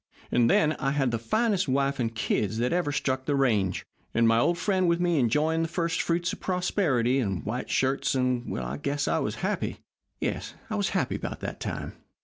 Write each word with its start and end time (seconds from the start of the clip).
And 0.31 0.49
then, 0.49 0.71
I 0.79 0.93
had 0.93 1.11
the 1.11 1.19
finest 1.19 1.67
wife 1.67 1.99
and 1.99 2.15
kids 2.15 2.57
that 2.57 2.73
ever 2.73 2.91
struck 2.91 3.25
the 3.25 3.35
range, 3.35 3.85
and 4.15 4.27
my 4.27 4.39
old 4.39 4.57
friend 4.57 4.87
with 4.87 4.99
me 4.99 5.19
enjoying 5.19 5.61
the 5.61 5.67
first 5.67 6.01
fruits 6.01 6.33
of 6.33 6.39
prosperity 6.39 7.19
and 7.19 7.45
white 7.45 7.69
shirts, 7.69 8.15
and 8.15 8.51
I 8.59 8.77
guess 8.77 9.07
I 9.07 9.19
was 9.19 9.35
happy. 9.45 9.77
Yes, 10.19 10.55
I 10.71 10.75
was 10.75 10.89
happy 10.97 11.13
about 11.17 11.41
that 11.41 11.59
time." 11.59 11.93